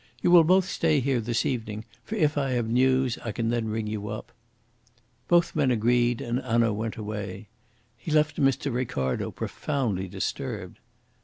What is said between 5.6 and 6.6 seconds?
agreed, and